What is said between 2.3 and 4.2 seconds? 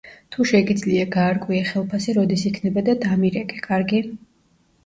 იქნება და დამირეკე, კარგი?!